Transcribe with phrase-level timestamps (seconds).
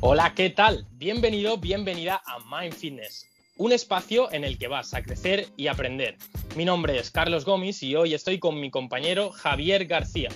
[0.00, 0.86] Hola, ¿qué tal?
[0.92, 6.16] Bienvenido, bienvenida a Mind Fitness, un espacio en el que vas a crecer y aprender.
[6.54, 10.28] Mi nombre es Carlos Gómez y hoy estoy con mi compañero Javier García.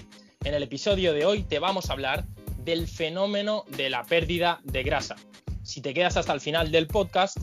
[0.43, 2.25] En el episodio de hoy te vamos a hablar
[2.65, 5.15] del fenómeno de la pérdida de grasa.
[5.63, 7.37] Si te quedas hasta el final del podcast,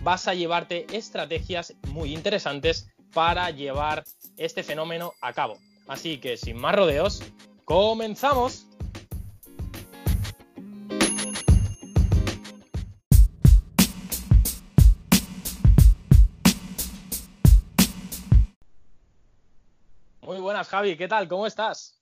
[0.00, 4.04] vas a llevarte estrategias muy interesantes para llevar
[4.36, 5.56] este fenómeno a cabo.
[5.88, 7.22] Así que sin más rodeos,
[7.64, 8.66] comenzamos.
[20.64, 21.28] Javi, ¿qué tal?
[21.28, 22.00] ¿Cómo estás?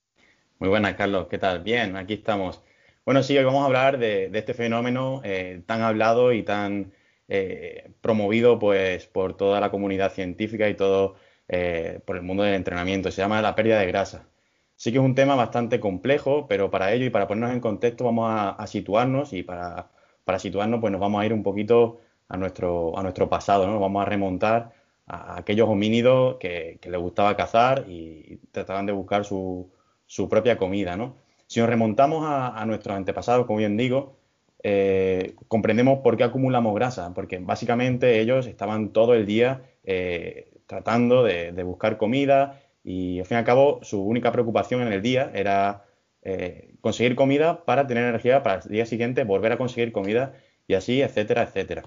[0.59, 1.63] Muy buenas, Carlos, ¿qué tal?
[1.63, 2.63] Bien, aquí estamos.
[3.05, 6.93] Bueno, sí, hoy vamos a hablar de, este fenómeno eh, tan hablado y tan
[7.29, 11.17] eh, promovido pues, por toda la comunidad científica y todo
[11.49, 13.11] eh, por el mundo del entrenamiento.
[13.11, 14.29] Se llama la pérdida de grasa.
[14.77, 18.05] Sí que es un tema bastante complejo, pero para ello y para ponernos en contexto
[18.05, 19.91] vamos a, situarnos y para,
[20.39, 23.73] situarnos pues nos vamos a ir un poquito a nuestro, a nuestro pasado, ¿no?
[23.73, 24.80] Nos vamos a remontar
[25.11, 29.71] a aquellos homínidos que, les gustaba cazar y trataban de buscar su,
[30.29, 31.17] propia comida, ¿no?
[31.47, 34.17] Si nos remontamos a, nuestros antepasados, como bien digo,
[34.63, 41.25] eh, comprendemos por qué acumulamos grasa, porque básicamente ellos estaban todo el día eh, tratando
[41.25, 45.33] de, buscar comida y al fin y al cabo su única preocupación en el día
[45.35, 45.87] era
[46.23, 50.35] eh, conseguir comida para tener energía para el día siguiente, volver a conseguir comida
[50.69, 51.83] y así, etcétera, etcétera.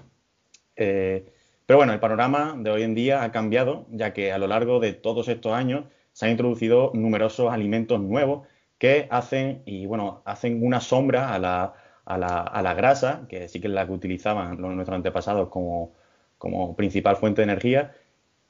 [1.66, 4.80] Pero bueno, el panorama de hoy en día ha cambiado, ya que a lo largo
[4.80, 8.46] de todos estos años se han introducido numerosos alimentos nuevos
[8.78, 13.48] que hacen, y bueno, hacen una sombra a la, a la, a la grasa, que
[13.48, 15.94] sí que es la que utilizaban nuestros antepasados como,
[16.38, 17.94] como principal fuente de energía,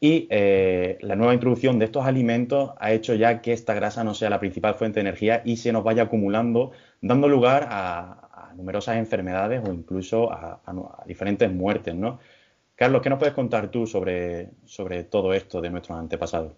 [0.01, 4.15] y eh, la nueva introducción de estos alimentos ha hecho ya que esta grasa no
[4.15, 8.21] sea la principal fuente de energía y se nos vaya acumulando, dando lugar a,
[8.57, 12.21] numerosas enfermedades o incluso a, a diferentes muertes, ¿no?
[12.77, 16.55] Carlos, ¿qué nos puedes contar tú sobre, sobre todo esto de nuestros antepasados?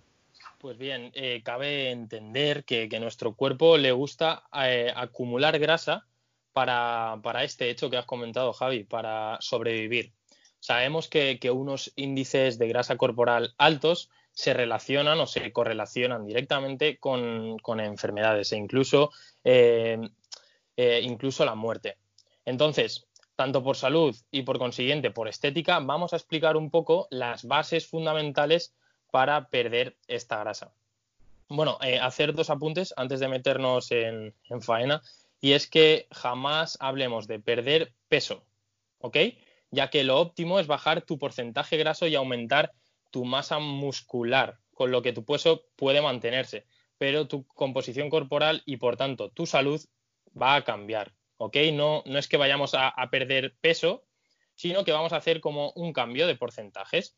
[0.58, 6.06] Pues bien, eh, cabe entender que, nuestro cuerpo le gusta eh, acumular grasa
[6.54, 10.12] para, este hecho que has comentado, Javi, para sobrevivir.
[10.58, 17.58] Sabemos que, unos índices de grasa corporal altos se relacionan o se correlacionan directamente con,
[17.78, 19.10] enfermedades e incluso,
[19.44, 20.00] eh,
[21.02, 21.98] incluso la muerte.
[22.46, 23.06] Entonces,
[23.36, 27.86] tanto por salud y por consiguiente por estética, vamos a explicar un poco las bases
[27.86, 28.74] fundamentales
[29.10, 30.72] para perder esta grasa.
[31.48, 35.02] Bueno, eh, hacer dos apuntes antes de meternos en, faena,
[35.40, 38.44] y es que jamás hablemos de perder peso,
[38.98, 39.16] ¿ok?
[39.70, 42.72] Ya que lo óptimo es bajar tu porcentaje graso y aumentar
[43.10, 46.66] tu masa muscular, con lo que tu peso puede mantenerse,
[46.98, 49.80] pero tu composición corporal y por tanto tu salud
[50.40, 51.12] va a cambiar.
[51.38, 51.56] ¿Ok?
[51.72, 54.04] No, no es que vayamos a, perder peso,
[54.54, 57.16] sino que vamos a hacer como un cambio de porcentajes.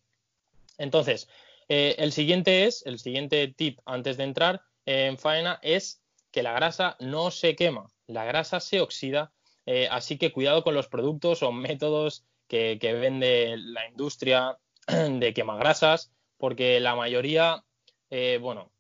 [0.79, 1.29] Entonces,
[1.69, 6.53] eh, el siguiente es, el siguiente tip antes de entrar en faena es que la
[6.53, 9.33] grasa no se quema, la grasa se oxida,
[9.67, 16.11] eh, así que cuidado con los productos o métodos que, vende la industria de quemagrasas,
[16.39, 17.65] porque la mayoría,
[18.11, 18.73] eh, bueno,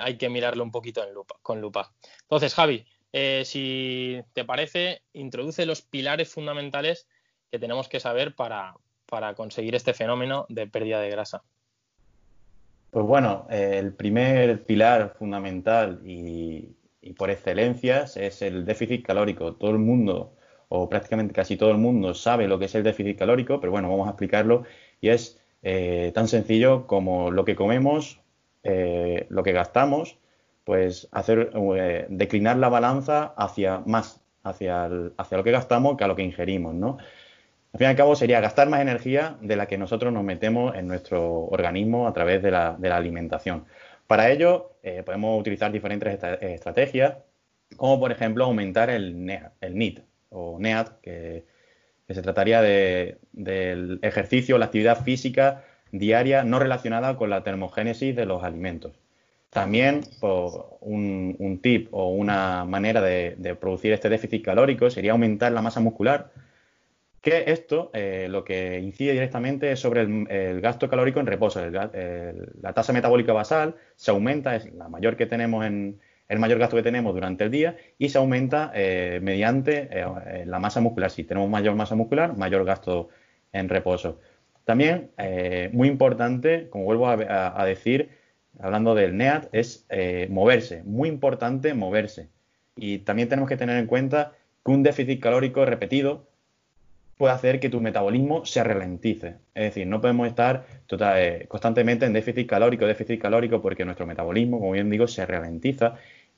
[0.00, 1.04] hay que mirarlo un poquito
[1.40, 1.94] con lupa.
[2.22, 7.06] Entonces, Javi, eh, si te parece, introduce los pilares fundamentales
[7.50, 8.74] que tenemos que saber para,
[9.36, 11.42] conseguir este fenómeno de pérdida de grasa.
[12.90, 16.74] Pues bueno, eh, el primer pilar fundamental y,
[17.16, 19.54] por excelencia es el déficit calórico.
[19.54, 20.34] Todo el mundo,
[20.68, 23.90] o prácticamente casi todo el mundo, sabe lo que es el déficit calórico, pero bueno,
[23.90, 24.64] vamos a explicarlo
[25.00, 28.20] y es eh, tan sencillo como lo que comemos,
[28.62, 30.16] lo que gastamos
[30.64, 36.06] pues hacer eh, declinar la balanza hacia más, hacia, hacia lo que gastamos que a
[36.06, 36.98] lo que ingerimos, ¿no?
[37.72, 40.74] Al fin y al cabo sería gastar más energía de la que nosotros nos metemos
[40.76, 43.64] en nuestro organismo a través de la, alimentación.
[44.06, 47.16] Para ello eh, podemos utilizar diferentes estrategias,
[47.76, 51.44] como por ejemplo aumentar el, NEAT, el NEAT o NEAT, que,
[52.08, 58.44] se trataría del ejercicio la actividad física diaria no relacionada con la termogénesis de los
[58.44, 59.01] alimentos.
[59.52, 65.60] También pues, un, tip o una manera de, producir este déficit calórico sería aumentar la
[65.60, 66.32] masa muscular,
[67.20, 71.60] que esto eh, lo que incide directamente es sobre el, gasto calórico en reposo.
[71.68, 76.00] la tasa metabólica basal se aumenta, es la mayor que tenemos en
[76.30, 80.60] el mayor gasto que tenemos durante el día y se aumenta eh, mediante eh, la
[80.60, 81.10] masa muscular.
[81.10, 83.10] Si tenemos mayor masa muscular, mayor gasto
[83.52, 84.18] en reposo.
[84.64, 85.10] También,
[85.72, 88.21] muy importante, como vuelvo a decir,
[88.58, 92.28] hablando del NEAT, es eh, moverse, muy importante moverse.
[92.76, 94.32] Y también tenemos que tener en cuenta
[94.64, 96.26] que un déficit calórico repetido
[97.16, 99.36] puede hacer que tu metabolismo se ralentice.
[99.54, 104.06] Es decir, no podemos estar tota, eh, constantemente en déficit calórico, déficit calórico, porque nuestro
[104.06, 105.94] metabolismo, como bien digo, se ralentiza.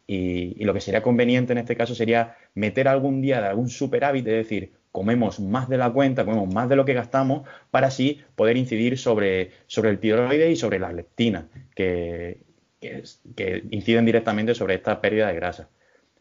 [0.07, 4.27] Y, lo que sería conveniente en este caso sería meter algún día de algún superávit,
[4.27, 8.23] es decir, comemos más de la cuenta, comemos más de lo que gastamos, para así
[8.37, 12.43] poder incidir sobre, sobre el tiroides y sobre la leptina, que,
[12.81, 15.69] que inciden directamente sobre esta pérdida de grasa.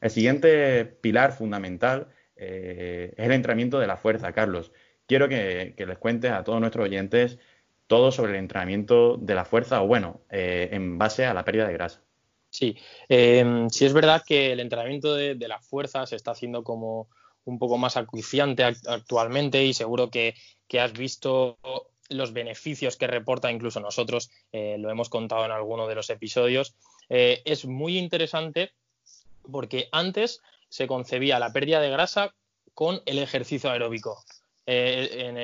[0.01, 4.71] El siguiente pilar fundamental eh, es el entrenamiento de la fuerza, Carlos.
[5.05, 7.37] Quiero que, les cuentes a todos nuestros oyentes
[7.85, 11.67] todo sobre el entrenamiento de la fuerza o bueno, eh, en base a la pérdida
[11.67, 12.01] de grasa.
[12.49, 12.75] Sí,
[13.07, 17.07] em, sí es verdad que el entrenamiento de, la fuerza se está haciendo como
[17.45, 20.36] un poco más acuciante actualmente y seguro que,
[20.80, 21.60] has visto
[22.10, 26.75] los beneficios que reporta incluso nosotros, eh, lo hemos contado en alguno de los episodios.
[27.10, 28.72] es muy interesante
[29.51, 32.34] porque antes se concebía la pérdida de grasa
[32.74, 34.24] con el ejercicio aeróbico.
[34.65, 35.38] Eh, en,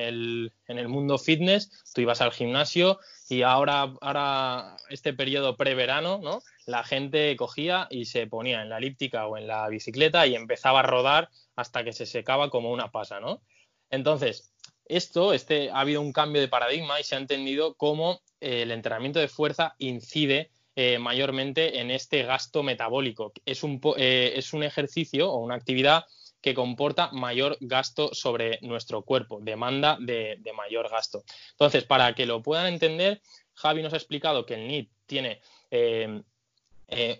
[0.78, 6.42] el, mundo fitness, tú ibas al gimnasio y ahora, ahora este periodo preverano, ¿no?
[6.66, 10.80] La gente cogía y se ponía en la elíptica o en la bicicleta y empezaba
[10.80, 13.42] a rodar hasta que se secaba como una pasa, ¿no?
[13.90, 14.54] Entonces,
[14.86, 18.72] esto, este, ha habido un cambio de paradigma y se ha entendido cómo eh, el
[18.72, 23.34] entrenamiento de fuerza incide eh, mayormente en este gasto metabólico.
[23.46, 26.06] Es un, eh, es un ejercicio o una actividad
[26.42, 31.24] que comporta mayor gasto sobre nuestro cuerpo, demanda de, mayor gasto.
[31.52, 33.22] Entonces, para que lo puedan entender,
[33.54, 35.42] Javi nos ha explicado que el NIT tiene
[35.72, 36.22] eh,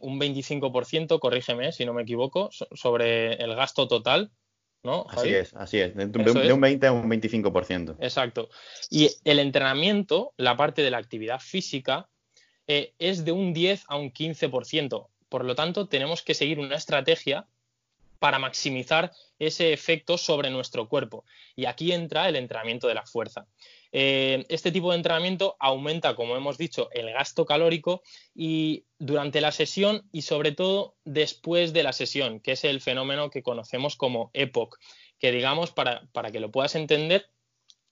[0.02, 4.32] un 25%, corrígeme si no me equivoco, sobre el gasto total.
[4.82, 5.06] ¿no?
[5.10, 7.98] Así es, así es, de, de un 20 a un 25%.
[8.00, 8.50] Exacto.
[8.90, 12.08] Y el entrenamiento, la parte de la actividad física,
[12.68, 15.08] eh, es de un 10 a un 15%.
[15.28, 17.48] Por lo tanto, tenemos que seguir una estrategia
[18.20, 21.26] para maximizar ese efecto sobre nuestro cuerpo.
[21.56, 23.48] Y aquí entra el entrenamiento de la fuerza.
[23.92, 28.04] Eh, este tipo de entrenamiento aumenta, como hemos dicho, el gasto calórico
[28.36, 33.30] y durante la sesión y sobre todo después de la sesión, que es el fenómeno
[33.30, 34.78] que conocemos como EPOC,
[35.18, 37.30] que digamos, para, para que lo puedas entender,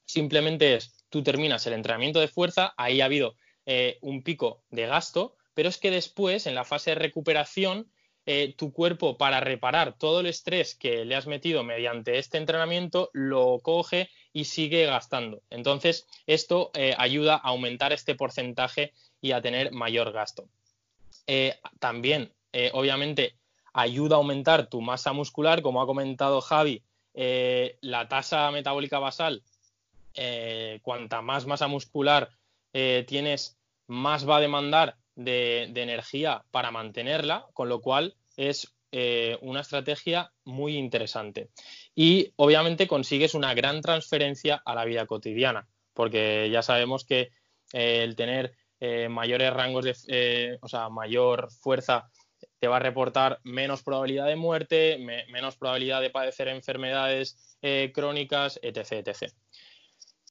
[0.06, 3.36] simplemente es, tú terminas el entrenamiento de fuerza, ahí ha habido
[3.66, 7.92] eh, un pico de gasto, pero es que después, en la fase de recuperación,
[8.30, 13.10] eh, tu cuerpo para reparar todo el estrés que le has metido mediante este entrenamiento
[13.14, 15.42] lo coge y sigue gastando.
[15.50, 18.92] Entonces, esto eh, ayuda a aumentar este porcentaje
[19.22, 20.50] y a tener mayor gasto.
[21.80, 22.34] también,
[22.74, 23.36] obviamente,
[23.74, 26.84] ayuda a aumentar tu masa muscular, como ha comentado Javi,
[27.14, 29.42] la tasa metabólica basal,
[30.82, 32.30] cuanta más masa muscular
[33.08, 33.58] tienes
[33.88, 40.32] más va a demandar de, energía para mantenerla, con lo cual es eh, una estrategia
[40.46, 41.50] muy interesante.
[41.94, 47.32] Y obviamente consigues una gran transferencia a la vida cotidiana, porque ya sabemos que
[47.74, 52.10] eh, el tener eh, mayores rangos de, o sea, mayor fuerza
[52.60, 55.00] te va a reportar menos probabilidad de muerte,
[55.30, 57.58] menos probabilidad de padecer enfermedades
[57.94, 59.08] crónicas, etc.
[59.08, 59.34] etc.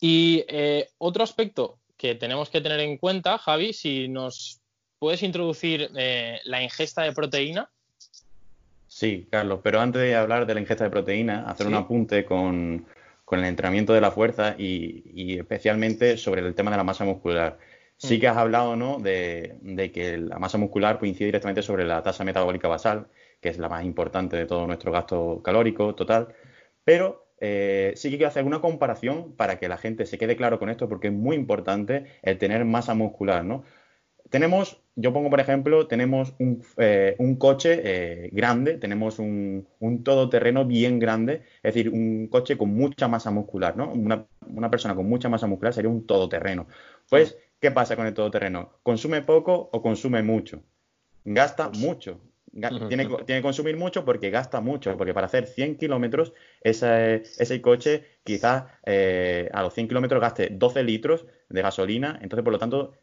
[0.00, 0.44] Y
[0.98, 4.60] otro aspecto que tenemos que tener en cuenta, Javi, si nos
[4.98, 7.70] puedes introducir eh, la ingesta de proteína.
[8.86, 12.86] Sí, Carlos, pero antes de hablar de la ingesta de proteína, hacer un apunte con,
[13.30, 17.58] el entrenamiento de la fuerza y, especialmente sobre el tema de la masa muscular.
[17.98, 18.20] Sí mm.
[18.20, 18.98] que has hablado ¿no?
[18.98, 23.08] de, que la masa muscular coincide directamente sobre la tasa metabólica basal,
[23.40, 26.28] que es la más importante de todo nuestro gasto calórico total,
[26.84, 30.58] pero eh, sí que quiero hacer una comparación para que la gente se quede claro
[30.58, 33.64] con esto, porque es muy importante el tener masa muscular, ¿no?
[34.30, 39.66] Tenemos, yo pongo por ejemplo, tenemos un, eh, coche eh, grande, tenemos un,
[40.02, 43.92] todoterreno bien grande, es decir, un coche con mucha masa muscular, ¿no?
[43.92, 46.66] Una, persona con mucha masa muscular sería un todoterreno.
[47.08, 48.78] Pues, ¿qué pasa con el todoterreno?
[48.82, 50.62] ¿Consume poco o consume mucho?
[51.24, 52.20] Gasta pues mucho
[52.88, 58.04] tiene, que consumir mucho porque gasta mucho, porque para hacer 100 kilómetros ese, ese coche
[58.24, 62.94] quizás eh, a los 100 kilómetros gaste 12 litros de gasolina, entonces por lo tanto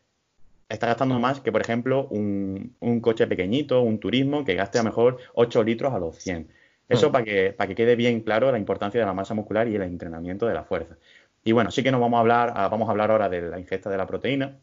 [0.74, 4.90] está gastando más que por ejemplo un, coche pequeñito, un turismo que gaste a lo
[4.90, 6.48] mejor 8 litros a los 100.
[6.90, 9.76] Eso para, que, para que quede bien claro la importancia de la masa muscular y
[9.76, 10.98] el entrenamiento de la fuerza.
[11.44, 13.90] Y bueno, sí que nos vamos a hablar, vamos a hablar ahora de la ingesta
[13.90, 14.60] de la proteína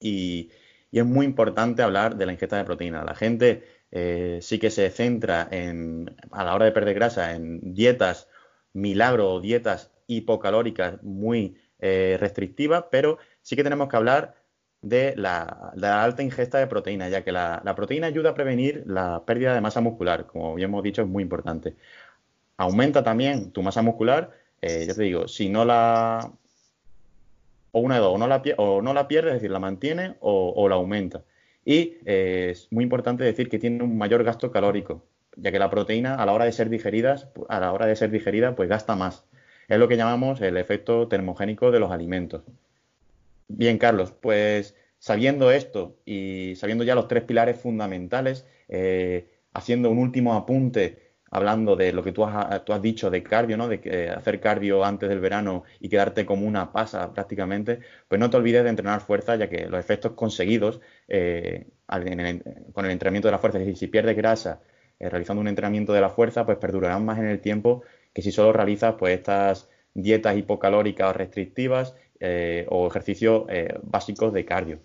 [0.00, 0.50] y,
[0.90, 3.04] y es muy importante hablar de la ingesta de proteína.
[3.04, 7.74] La gente eh, sí que se centra en, a la hora de perder grasa en
[7.74, 8.28] dietas
[8.72, 14.34] milagro o dietas hipocalóricas muy eh, restrictivas, pero sí que tenemos que hablar
[14.82, 15.72] de la,
[16.02, 19.80] alta ingesta de proteína, ya que la, proteína ayuda a prevenir la pérdida de masa
[19.80, 21.74] muscular, como ya hemos dicho, es muy importante.
[22.56, 24.30] aumenta también tu masa muscular,
[24.62, 26.32] eh, ya te digo, si no la...
[27.72, 30.16] O una de dos, o no la, o no la pierde, es decir, la mantiene
[30.20, 31.22] o, la aumenta.
[31.64, 35.04] Y eh, es muy importante decir que tiene un mayor gasto calórico,
[35.36, 38.10] ya que la proteína a la hora de ser digeridas, a la hora de ser
[38.10, 39.24] digerida, pues gasta más.
[39.68, 42.42] Es lo que llamamos el efecto termogénico de los alimentos.
[43.52, 49.98] Bien, Carlos, pues sabiendo esto y sabiendo ya los tres pilares fundamentales, eh, haciendo un
[49.98, 53.66] último apunte hablando de lo que tú has, tú has dicho de cardio, ¿no?
[53.68, 58.30] De que hacer cardio antes del verano y quedarte como una pasa prácticamente, pues no
[58.30, 61.66] te olvides de entrenar fuerza, ya que los efectos conseguidos eh,
[62.72, 64.60] con el entrenamiento de la fuerza, es decir, si pierdes grasa
[64.98, 68.32] eh, realizando un entrenamiento de la fuerza, pues perdurarán más en el tiempo que si
[68.32, 73.44] solo realizas pues estas dietas hipocalóricas o restrictivas o ejercicios
[73.82, 74.78] básicos de cardio.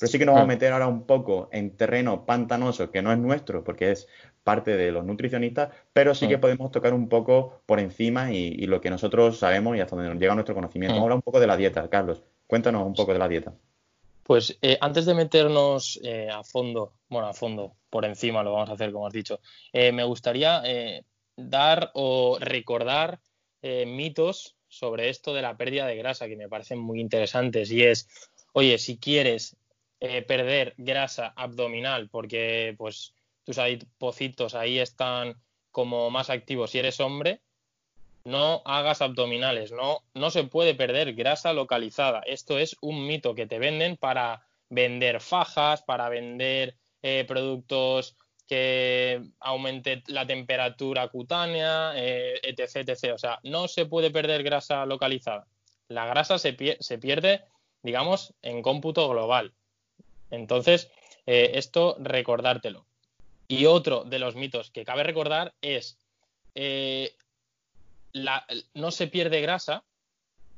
[0.00, 3.12] Pero sí que nos vamos a meter ahora un poco en terreno pantanoso, que no
[3.12, 4.08] es nuestro, porque es
[4.42, 8.80] parte de los nutricionistas, pero sí que podemos tocar un poco por encima y, lo
[8.80, 10.94] que nosotros sabemos y hasta donde nos llega nuestro conocimiento.
[10.94, 12.22] Vamos a hablar un poco de la dieta, Carlos.
[12.46, 13.52] Cuéntanos un poco de la dieta.
[14.22, 18.70] Pues eh, antes de meternos eh, a fondo, bueno, a fondo, por encima lo vamos
[18.70, 19.40] a hacer, como has dicho,
[19.72, 20.62] eh, me gustaría
[21.36, 23.20] dar o recordar
[23.62, 28.08] mitos sobre esto de la pérdida de grasa que me parecen muy interesantes y es,
[28.52, 29.56] oye, si quieres
[30.00, 33.12] eh, perder grasa abdominal porque pues
[33.44, 35.36] tus adipocitos ahí están
[35.72, 37.40] como más activos si eres hombre,
[38.24, 42.20] no hagas abdominales, no, no se puede perder grasa localizada.
[42.26, 48.16] Esto es un mito que te venden para vender fajas, para vender eh, productos
[48.50, 53.14] que aumente la temperatura cutánea, eh, etc, etc.
[53.14, 55.46] O sea, no se puede perder grasa localizada.
[55.86, 57.44] La grasa se, pierde,
[57.84, 59.52] digamos, en cómputo global.
[60.32, 60.90] Entonces,
[61.26, 62.86] eh, esto recordártelo.
[63.46, 65.96] Y otro de los mitos que cabe recordar es,
[66.56, 67.14] eh,
[68.74, 69.84] no se pierde grasa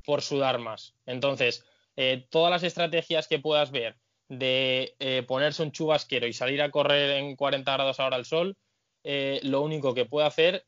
[0.06, 0.94] por sudar más.
[1.04, 1.62] Entonces,
[1.96, 3.96] eh, todas las estrategias que puedas ver
[4.38, 8.56] de ponerse un chubasquero y salir a correr en 40 grados ahora al sol,
[9.04, 10.66] lo único que puede hacer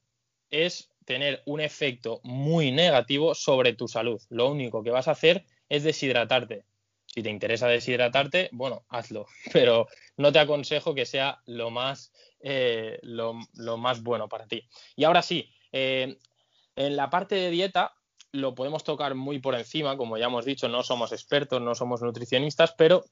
[0.50, 4.20] es tener un efecto muy negativo sobre tu salud.
[4.30, 6.64] Lo único que vas a hacer es deshidratarte.
[7.06, 12.98] Si te interesa deshidratarte, bueno, hazlo, pero no te aconsejo que sea lo más, eh,
[13.02, 13.34] lo,
[13.76, 14.66] más bueno para ti.
[14.96, 16.18] Y ahora sí, eh,
[16.76, 17.92] en la parte de dieta
[18.32, 22.02] lo podemos tocar muy por encima, como ya hemos dicho, no somos expertos, no somos
[22.02, 23.04] nutricionistas, pero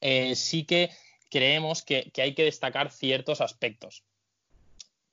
[0.00, 0.90] eh, sí que
[1.30, 4.04] creemos que, hay que destacar ciertos aspectos.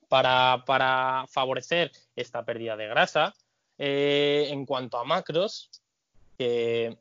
[0.08, 3.34] Para, favorecer esta pérdida de grasa,
[3.78, 5.70] en cuanto a macros,
[6.38, 6.96] que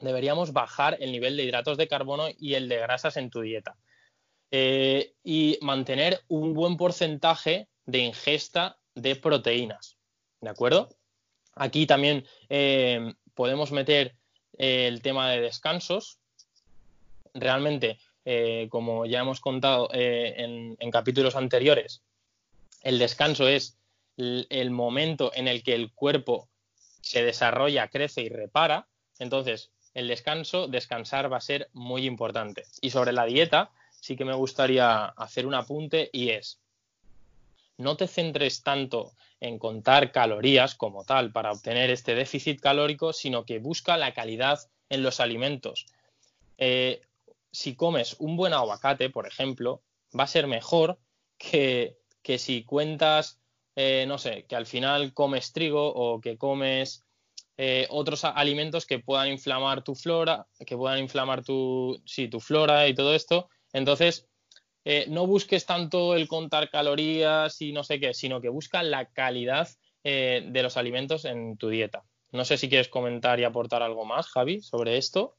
[0.00, 3.76] deberíamos bajar el nivel de hidratos de carbono y el de grasas en tu dieta.
[4.50, 9.98] Eh, y mantener un buen porcentaje de ingesta de proteínas.
[10.40, 10.88] ¿De acuerdo?
[11.54, 14.16] Aquí también eh, podemos meter
[14.56, 16.18] eh, el tema de descansos.
[17.34, 17.98] Realmente,
[18.68, 22.02] como ya hemos contado en, capítulos anteriores,
[22.82, 23.76] el descanso es
[24.16, 26.48] el momento en el que el cuerpo
[27.00, 28.86] se desarrolla, crece y repara.
[29.18, 32.64] Entonces, el descanso, descansar va a ser muy importante.
[32.80, 33.70] Y sobre la dieta,
[34.00, 36.60] sí que me gustaría hacer un apunte y es,
[37.76, 43.44] no te centres tanto en contar calorías como tal para obtener este déficit calórico, sino
[43.44, 45.86] que busca la calidad en los alimentos.
[46.58, 47.00] Eh,
[47.58, 49.82] si comes un buen aguacate, por ejemplo,
[50.16, 51.00] va a ser mejor
[51.36, 51.98] que,
[52.38, 53.40] si cuentas,
[53.74, 57.04] eh, no sé, que al final comes trigo o que comes
[57.56, 62.86] eh, otros alimentos que puedan inflamar tu flora, que puedan inflamar tu, sí, tu flora
[62.86, 63.48] y todo esto.
[63.72, 64.28] Entonces,
[64.84, 69.06] eh, no busques tanto el contar calorías y no sé qué, sino que busca la
[69.06, 69.68] calidad
[70.04, 72.04] de los alimentos en tu dieta.
[72.30, 75.34] No sé si quieres comentar y aportar algo más, Javi, sobre esto.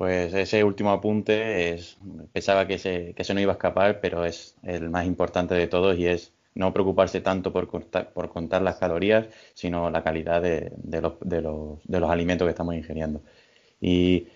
[0.00, 1.98] Pues ese último apunte es,
[2.32, 5.66] pensaba que se, que se no iba a escapar, pero es el más importante de
[5.66, 10.40] todos y es no preocuparse tanto por contar, por contar las calorías, sino la calidad
[10.40, 13.20] de, los, de, los, de, los, alimentos que estamos ingiriendo.
[13.78, 14.28] Y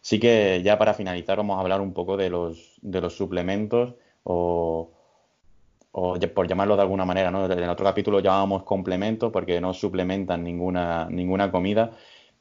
[0.00, 3.94] sí que ya para finalizar vamos a hablar un poco de los, de los suplementos
[4.24, 4.90] o,
[5.92, 7.48] o por llamarlo de alguna manera, ¿no?
[7.48, 11.92] En otro capítulo llamábamos complementos porque no suplementan ninguna, ninguna comida.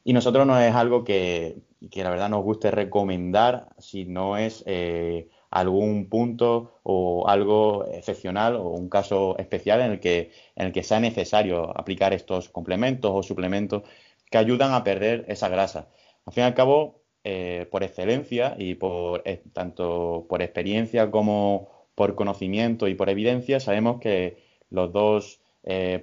[0.04, 1.58] Y nosotros no es algo que,
[1.90, 8.56] que la verdad nos guste recomendar si no es eh, algún punto o algo excepcional
[8.56, 13.12] o un caso especial en el que, en el que sea necesario aplicar estos complementos
[13.14, 13.84] o suplementos
[14.30, 15.90] que ayudan a perder esa grasa.
[16.26, 21.70] Al fin y al cabo, eh, por excelencia y por eh, tanto por experiencia como
[21.96, 24.38] por conocimiento y por evidencia, sabemos que
[24.70, 25.40] los dos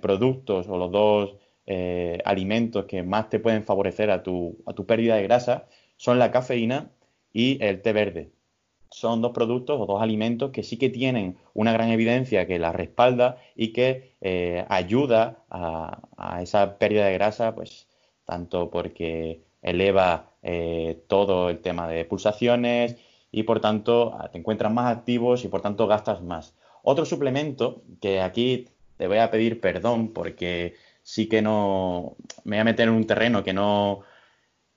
[0.01, 1.35] productos o los dos
[1.71, 5.67] eh, alimentos que más te pueden favorecer a tu, a tu pérdida de grasa
[5.99, 6.91] son la cafeína
[7.31, 8.31] y el té verde.
[8.91, 12.73] Son dos productos o dos alimentos que sí que tienen una gran evidencia que la
[12.73, 17.87] respalda y que eh, ayuda a, esa pérdida de grasa, pues
[18.25, 20.31] tanto porque eleva
[21.09, 22.97] todo el tema de pulsaciones
[23.31, 26.55] y por tanto te encuentras más activos y por tanto gastas más.
[26.83, 30.75] Otro suplemento que aquí te voy a pedir perdón porque
[31.09, 34.03] sí que no me voy a meter en un terreno que no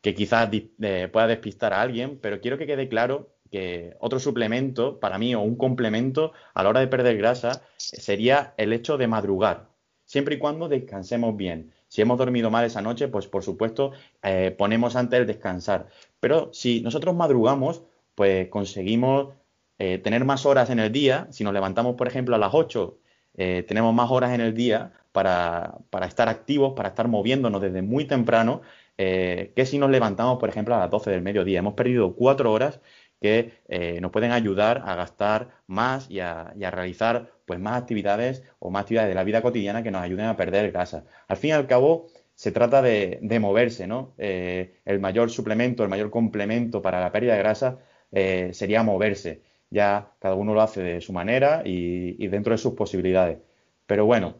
[0.02, 4.98] que quizás eh, pueda despistar a alguien, pero quiero que quede claro que otro suplemento
[5.02, 9.08] para mí o un complemento a la hora de perder grasa sería el hecho de
[9.08, 9.68] madrugar,
[10.06, 11.74] siempre y cuando descansemos bien.
[11.90, 13.92] Si hemos dormido mal esa noche, pues por supuesto
[14.24, 15.90] eh, ponemos antes el descansar.
[16.22, 17.84] Pero si nosotros madrugamos,
[18.16, 19.34] pues conseguimos
[19.80, 21.28] eh, tener más horas en el día.
[21.32, 23.01] Si nos levantamos, por ejemplo, a las 8
[23.36, 28.06] eh, tenemos más horas en el día para, estar activos, para estar moviéndonos desde muy
[28.06, 28.62] temprano,
[28.98, 31.60] eh, que si nos levantamos, por ejemplo, a las 12 del mediodía.
[31.60, 32.80] Hemos perdido cuatro horas
[33.22, 38.72] que eh, nos pueden ayudar a gastar más y a, realizar pues, más actividades o
[38.72, 41.06] más actividades de la vida cotidiana que nos ayuden a perder grasa.
[41.28, 44.14] Al fin y al cabo, se trata de, moverse, ¿no?
[44.18, 47.78] el mayor suplemento, el mayor complemento para la pérdida de grasa
[48.12, 53.40] sería moverse ya cada uno lo hace de su manera y, dentro de sus posibilidades.
[53.88, 54.36] Pero bueno,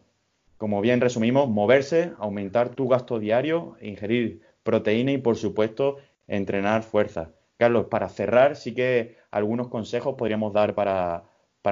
[0.58, 5.96] como bien resumimos, moverse, aumentar tu gasto diario, ingerir proteína y por supuesto
[6.28, 7.32] entrenar fuerza.
[7.56, 11.24] Carlos, para cerrar, sí que algunos consejos podríamos dar para,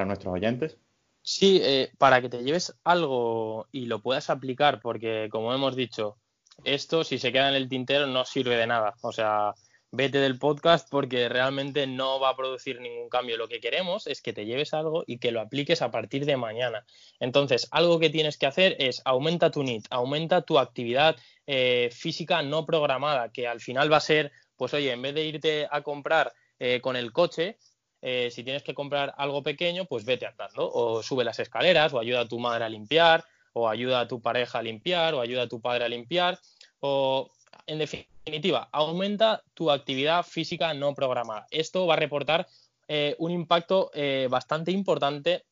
[0.07, 0.79] nuestros oyentes.
[1.23, 6.17] Sí, eh, para que te lleves algo y lo puedas aplicar, porque como hemos dicho,
[6.65, 8.95] esto si se queda en el tintero no sirve de nada.
[9.03, 9.55] O sea,
[9.93, 13.37] vete del podcast porque realmente no va a producir ningún cambio.
[13.37, 16.37] Lo que queremos es que te lleves algo y que lo apliques a partir de
[16.37, 16.85] mañana.
[17.19, 22.43] Entonces, algo que tienes que hacer es aumenta tu NIT, aumenta tu actividad eh, física
[22.43, 25.83] no programada, que al final va a ser, pues oye, en vez de irte a
[25.83, 27.59] comprar eh, con el coche,
[28.03, 31.99] eh, si tienes que comprar algo pequeño, pues vete andando o sube las escaleras o
[31.99, 35.43] ayuda a tu madre a limpiar o ayuda a tu pareja a limpiar o ayuda
[35.43, 36.39] a tu padre a limpiar
[36.79, 37.31] o
[37.67, 41.47] en definitiva, aumenta tu actividad física no programada.
[41.51, 42.47] Esto va a reportar
[42.89, 45.45] eh, un impacto eh, bastante importante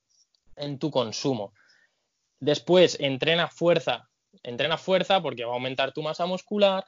[0.56, 1.52] en tu consumo.
[2.40, 4.08] Después, entrena fuerza.
[4.42, 6.84] Entrena fuerza porque va a aumentar tu masa muscular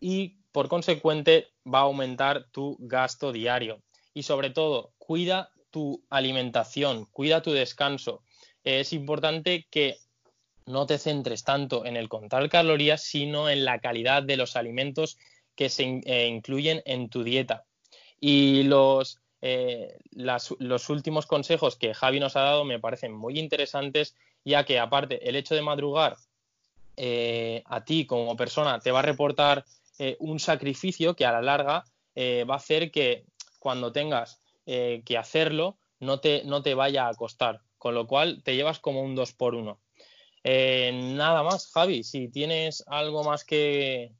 [0.00, 3.82] y, por consecuente, va a aumentar tu gasto diario.
[4.14, 8.22] Y sobre todo, cuida tu alimentación, cuida tu descanso.
[8.64, 9.98] Es importante que
[10.70, 15.18] no te centres tanto en el contar calorías, sino en la calidad de los alimentos
[15.54, 17.64] que se eh, incluyen en tu dieta.
[18.18, 24.16] Y los, eh, los últimos consejos que Javi nos ha dado me parecen muy interesantes,
[24.44, 26.16] ya que aparte el hecho de madrugar
[26.96, 29.64] eh, a ti como persona te va a reportar
[30.18, 31.84] un sacrificio que a la larga
[32.16, 33.26] va a hacer que
[33.58, 38.56] cuando tengas que hacerlo no te, no te vaya a costar, con lo cual te
[38.56, 39.78] llevas como un 2 por 1
[40.44, 44.12] eh, nada más, Javi, si tienes algo más que,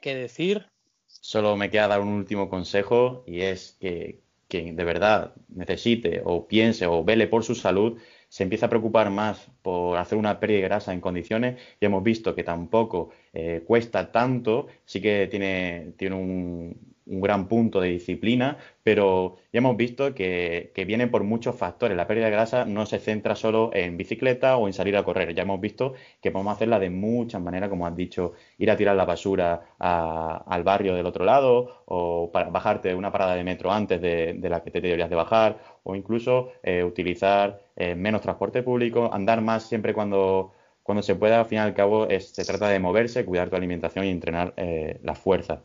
[0.00, 0.66] que decir.
[1.06, 6.46] Solo me queda dar un último consejo y es que quien de verdad necesite o
[6.46, 10.58] piense o vele por su salud se empieza a preocupar más por hacer una pérdida
[10.58, 15.92] de grasa en condiciones y hemos visto que tampoco eh, cuesta tanto, sí que tiene,
[15.96, 21.56] tiene un, un gran punto de disciplina, pero ya hemos visto que, viene por muchos
[21.56, 21.96] factores.
[21.96, 25.34] La pérdida de grasa no se centra solo en bicicleta o en salir a correr.
[25.34, 28.96] Ya hemos visto que podemos hacerla de muchas maneras, como has dicho, ir a tirar
[28.96, 34.00] la basura al barrio del otro lado o para bajarte una parada de metro antes
[34.00, 39.10] de, la que te deberías de bajar o incluso eh, utilizar eh, menos transporte público,
[39.12, 40.52] andar más siempre cuando
[40.86, 44.04] cuando se pueda, al fin y al cabo, se trata de moverse, cuidar tu alimentación
[44.04, 45.64] y entrenar eh, la fuerza.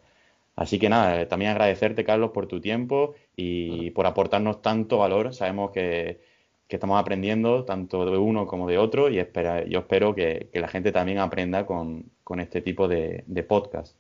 [0.62, 5.34] Así que nada, también agradecerte, Carlos, por tu tiempo y por aportarnos tanto valor.
[5.34, 6.22] Sabemos que,
[6.70, 10.92] estamos aprendiendo tanto de uno como de otro y espera, yo espero que, la gente
[10.92, 13.98] también aprenda con, este tipo de, podcast.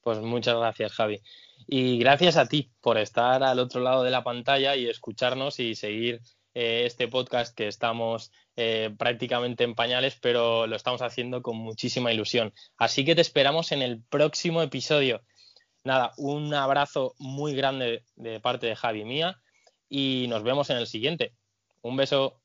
[0.00, 1.20] Pues muchas gracias, Javi.
[1.66, 5.74] Y gracias a ti por estar al otro lado de la pantalla y escucharnos y
[5.74, 6.22] seguir
[6.54, 12.10] eh, este podcast que estamos eh, prácticamente en pañales, pero lo estamos haciendo con muchísima
[12.10, 12.54] ilusión.
[12.78, 15.20] Así que te esperamos en el próximo episodio
[15.84, 19.40] nada, un abrazo muy grande de parte de Javi mía
[19.88, 21.34] y nos vemos en el siguiente.
[21.82, 22.40] Un beso.